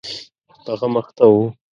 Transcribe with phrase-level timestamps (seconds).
[0.63, 1.33] په غم اخته و.